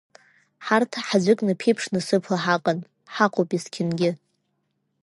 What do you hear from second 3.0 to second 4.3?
ҳаҟоуп есқьынгьы.